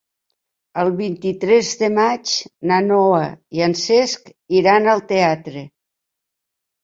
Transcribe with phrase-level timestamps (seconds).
[0.83, 2.31] El vint-i-tres de maig
[2.71, 3.21] na Noa
[3.59, 5.63] i en Cesc iran al teatre.